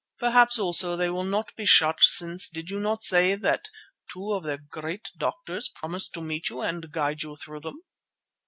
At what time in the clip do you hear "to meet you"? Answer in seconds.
6.15-6.59